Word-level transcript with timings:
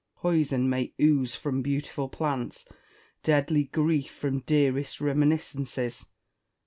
Poison 0.15 0.67
may 0.67 0.95
ooze 0.99 1.35
from 1.35 1.61
beautiful 1.61 2.09
plants; 2.09 2.65
deadly 3.21 3.65
grief 3.65 4.09
fi'om 4.19 4.39
dearest 4.47 4.99
reminiscences. 4.99 6.07